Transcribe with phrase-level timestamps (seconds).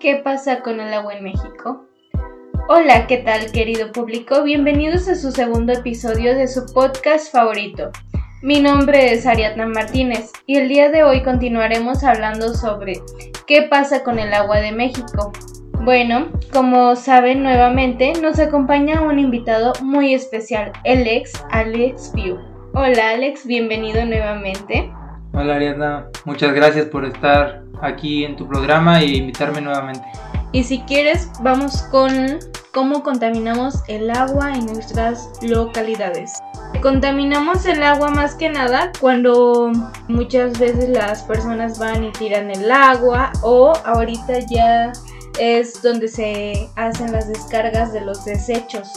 [0.00, 1.84] ¿Qué pasa con el agua en México?
[2.70, 4.42] Hola, ¿qué tal querido público?
[4.42, 7.90] Bienvenidos a su segundo episodio de su podcast favorito.
[8.40, 12.94] Mi nombre es Ariadna Martínez y el día de hoy continuaremos hablando sobre
[13.46, 15.32] qué pasa con el agua de México.
[15.82, 22.38] Bueno, como saben nuevamente nos acompaña un invitado muy especial, el ex Alex View.
[22.72, 24.90] Hola Alex, bienvenido nuevamente.
[25.34, 30.06] Hola Ariadna, muchas gracias por estar aquí en tu programa e invitarme nuevamente.
[30.52, 32.38] Y si quieres, vamos con
[32.72, 36.32] cómo contaminamos el agua en nuestras localidades.
[36.82, 39.70] Contaminamos el agua más que nada cuando
[40.08, 44.92] muchas veces las personas van y tiran el agua o ahorita ya
[45.38, 48.88] es donde se hacen las descargas de los desechos.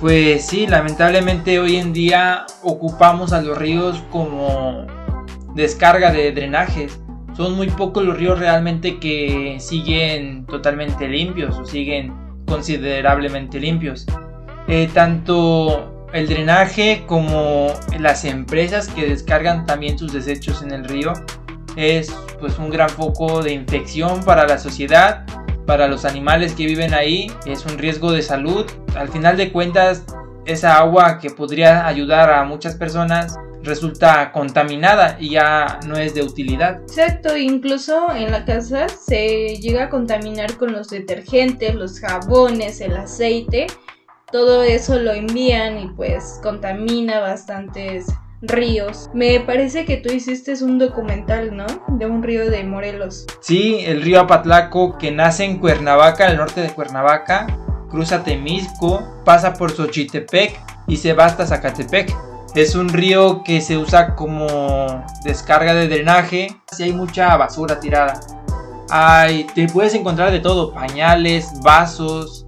[0.00, 4.86] Pues sí, lamentablemente hoy en día ocupamos a los ríos como
[5.54, 6.98] descarga de drenajes.
[7.36, 12.12] Son muy pocos los ríos realmente que siguen totalmente limpios o siguen
[12.46, 14.06] considerablemente limpios.
[14.68, 21.12] Eh, tanto el drenaje como las empresas que descargan también sus desechos en el río
[21.76, 25.26] es pues un gran foco de infección para la sociedad,
[25.66, 28.66] para los animales que viven ahí, es un riesgo de salud.
[28.96, 30.04] Al final de cuentas,
[30.46, 36.22] esa agua que podría ayudar a muchas personas resulta contaminada y ya no es de
[36.22, 36.82] utilidad.
[36.82, 42.96] Exacto, incluso en la casa se llega a contaminar con los detergentes, los jabones, el
[42.96, 43.66] aceite.
[44.30, 48.06] Todo eso lo envían y pues contamina bastantes
[48.42, 49.08] ríos.
[49.14, 51.66] Me parece que tú hiciste un documental, ¿no?
[51.88, 53.26] De un río de Morelos.
[53.40, 57.46] Sí, el río Apatlaco que nace en Cuernavaca, al norte de Cuernavaca,
[57.94, 62.12] cruza Temisco, pasa por Xochitepec y se va hasta Zacatepec.
[62.56, 66.48] Es un río que se usa como descarga de drenaje.
[66.72, 68.18] Si hay mucha basura tirada.
[68.90, 72.44] Hay, te puedes encontrar de todo, pañales, vasos,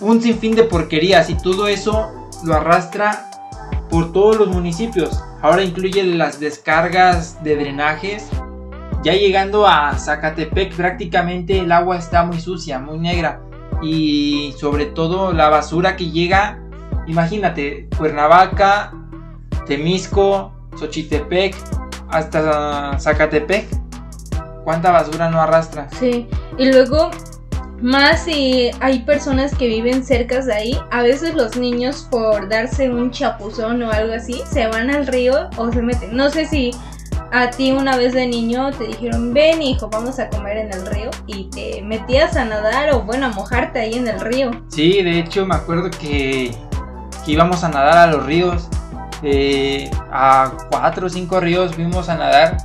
[0.00, 3.30] un sinfín de porquerías y todo eso lo arrastra
[3.88, 5.22] por todos los municipios.
[5.42, 8.28] Ahora incluye las descargas de drenajes.
[9.04, 13.42] Ya llegando a Zacatepec prácticamente el agua está muy sucia, muy negra.
[13.82, 16.58] Y sobre todo la basura que llega,
[17.06, 18.92] imagínate, Cuernavaca,
[19.66, 21.54] Temisco, Xochitepec,
[22.08, 23.66] hasta Zacatepec.
[24.64, 25.88] ¿Cuánta basura no arrastra?
[25.98, 26.28] Sí,
[26.58, 27.10] y luego
[27.80, 32.90] más si hay personas que viven cerca de ahí, a veces los niños por darse
[32.90, 36.16] un chapuzón o algo así, se van al río o se meten.
[36.16, 36.72] No sé si
[37.30, 40.86] a ti una vez de niño te dijeron, ven hijo, vamos a comer en el
[40.86, 44.50] río y te metías a nadar o bueno, a mojarte ahí en el río.
[44.68, 46.54] Sí, de hecho me acuerdo que,
[47.24, 48.68] que íbamos a nadar a los ríos
[49.22, 52.56] eh, a cuatro o cinco ríos fuimos a nadar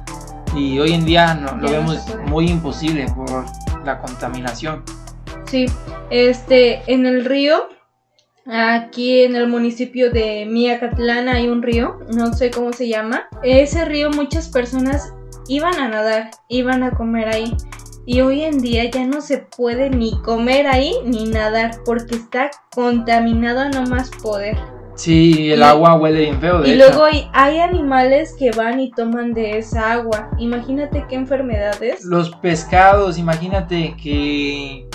[0.56, 1.98] y hoy en día no, lo vemos
[2.28, 3.46] muy imposible por
[3.84, 4.84] la contaminación.
[5.46, 5.66] Sí,
[6.12, 7.70] este, en el río,
[8.46, 13.28] aquí en el municipio de Miacatlán hay un río, no sé cómo se llama.
[13.44, 15.14] Ese río muchas personas
[15.48, 17.56] iban a nadar, iban a comer ahí.
[18.06, 22.52] Y hoy en día ya no se puede ni comer ahí ni nadar porque está
[22.76, 24.58] contaminado a no más poder.
[24.96, 26.62] Sí, el agua huele bien feo.
[26.62, 30.30] De y luego hay, hay, animales que van y toman de esa agua.
[30.38, 32.06] Imagínate qué enfermedades.
[32.06, 34.88] Los pescados, imagínate que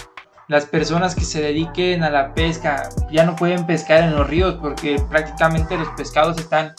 [0.48, 4.56] las personas que se dediquen a la pesca ya no pueden pescar en los ríos
[4.60, 6.74] porque prácticamente los pescados están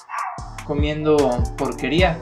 [0.66, 2.18] comiendo porquería.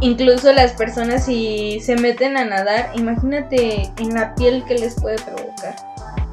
[0.00, 5.18] Incluso las personas si se meten a nadar, imagínate en la piel que les puede
[5.18, 5.76] provocar.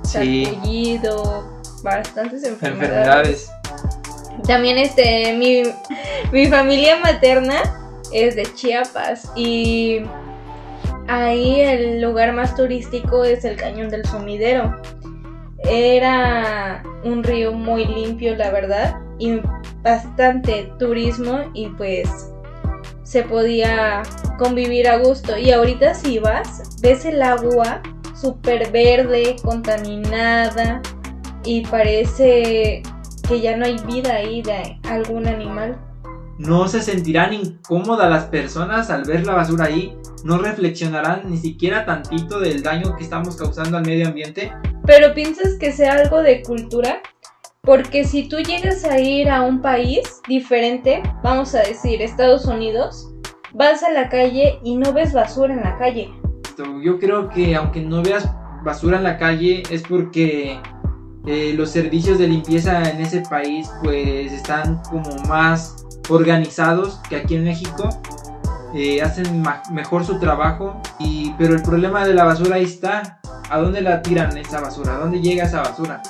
[0.03, 0.99] Sí
[1.83, 3.51] bastantes enfermedades.
[4.47, 5.63] También este, mi,
[6.31, 7.61] mi familia materna
[8.11, 10.01] es de Chiapas y
[11.07, 14.75] ahí el lugar más turístico es el Cañón del Sumidero.
[15.59, 19.39] Era un río muy limpio, la verdad, y
[19.81, 22.31] bastante turismo y pues
[23.03, 24.03] se podía
[24.37, 25.37] convivir a gusto.
[25.37, 27.81] Y ahorita si vas, ves el agua
[28.13, 30.81] súper verde, contaminada,
[31.45, 32.81] y parece
[33.27, 35.77] que ya no hay vida ahí de algún animal.
[36.37, 41.85] No se sentirán incómodas las personas al ver la basura ahí, no reflexionarán ni siquiera
[41.85, 44.51] tantito del daño que estamos causando al medio ambiente.
[44.85, 47.01] Pero piensas que sea algo de cultura,
[47.61, 53.13] porque si tú llegas a ir a un país diferente, vamos a decir Estados Unidos,
[53.53, 56.09] vas a la calle y no ves basura en la calle.
[56.83, 58.29] Yo creo que aunque no veas
[58.65, 60.59] basura en la calle es porque
[61.27, 65.75] eh, los servicios de limpieza en ese país pues están como más
[66.09, 67.89] organizados que aquí en México.
[68.75, 69.41] eh, hacen
[69.71, 73.19] mejor su trabajo, y, pero el problema de la basura ahí está.
[73.49, 74.95] ¿A dónde la tiran esa basura?
[74.95, 76.01] ¿A dónde llega esa basura?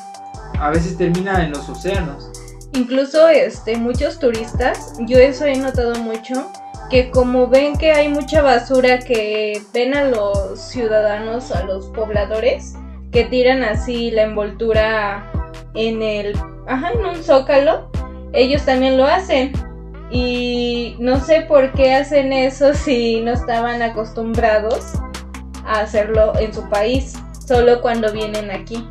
[0.60, 2.32] A veces termina en los océanos.
[2.74, 6.52] Incluso este, muchos turistas, yo eso he notado mucho,
[6.90, 12.74] que como ven que hay mucha basura que ven a los ciudadanos, a los pobladores,
[13.16, 15.32] que tiran así la envoltura
[15.74, 17.90] en el, ajá, en un zócalo,
[18.34, 19.54] ellos también lo hacen.
[20.12, 24.96] Y no sé por qué hacen eso si no estaban acostumbrados
[25.66, 27.14] a hacerlo en su país,
[27.48, 28.86] solo cuando vienen aquí.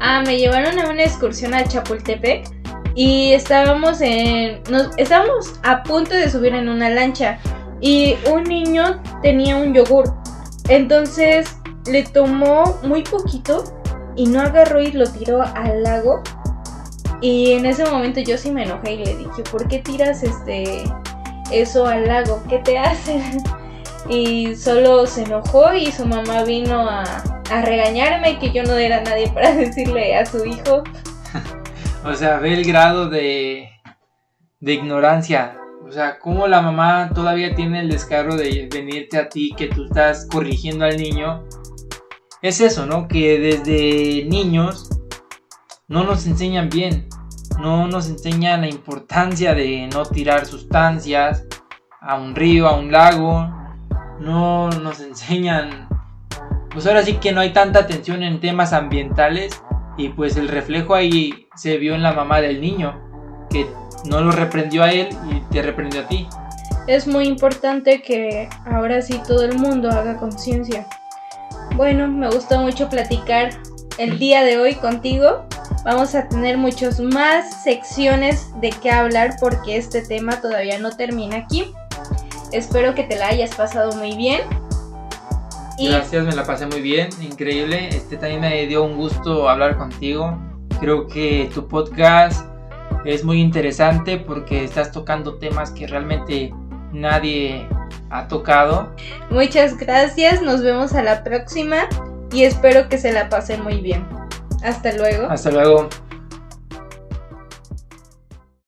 [0.00, 2.48] Ah, me llevaron a una excursión a Chapultepec
[2.96, 4.60] y estábamos en
[4.96, 7.38] estábamos a punto de subir en una lancha
[7.80, 10.12] y un niño tenía un yogur.
[10.68, 11.56] Entonces
[11.88, 13.64] le tomó muy poquito
[14.16, 16.22] y no agarró y lo tiró al lago
[17.20, 20.84] y en ese momento yo sí me enojé y le dije, ¿por qué tiras este
[21.50, 22.42] eso al lago?
[22.48, 23.20] ¿Qué te hace?
[24.08, 27.02] Y solo se enojó y su mamá vino a,
[27.64, 30.84] regañarme que yo no era nadie para decirle a su hijo.
[32.04, 33.68] o sea, ve el grado de,
[34.60, 35.58] de ignorancia.
[35.84, 39.86] O sea, cómo la mamá todavía tiene el descaro de venirte a ti que tú
[39.86, 41.42] estás corrigiendo al niño.
[42.42, 43.08] Es eso, ¿no?
[43.08, 44.90] Que desde niños
[45.88, 47.08] no nos enseñan bien,
[47.58, 51.46] no nos enseñan la importancia de no tirar sustancias
[52.00, 53.48] a un río, a un lago,
[54.20, 55.88] no nos enseñan,
[56.70, 59.62] pues ahora sí que no hay tanta atención en temas ambientales
[59.96, 63.00] y pues el reflejo ahí se vio en la mamá del niño,
[63.50, 63.66] que
[64.08, 66.28] no lo reprendió a él y te reprendió a ti.
[66.86, 70.86] Es muy importante que ahora sí todo el mundo haga conciencia.
[71.76, 73.50] Bueno, me gustó mucho platicar
[73.98, 75.44] el día de hoy contigo.
[75.84, 81.36] Vamos a tener muchos más secciones de qué hablar porque este tema todavía no termina
[81.36, 81.74] aquí.
[82.50, 84.40] Espero que te la hayas pasado muy bien.
[85.78, 87.88] Gracias, me la pasé muy bien, increíble.
[87.88, 90.34] Este también me dio un gusto hablar contigo.
[90.80, 92.46] Creo que tu podcast
[93.04, 96.54] es muy interesante porque estás tocando temas que realmente
[96.94, 97.68] nadie
[98.10, 98.90] ha tocado.
[99.30, 101.88] Muchas gracias, nos vemos a la próxima
[102.32, 104.06] y espero que se la pasen muy bien.
[104.62, 105.28] Hasta luego.
[105.30, 105.88] Hasta luego.